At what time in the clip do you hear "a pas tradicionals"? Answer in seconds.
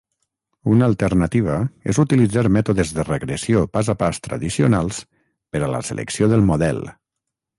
3.93-5.01